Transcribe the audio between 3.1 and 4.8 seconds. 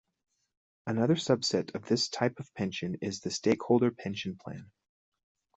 the Stakeholder Pension Plan.